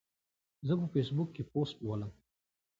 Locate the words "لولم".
1.85-2.11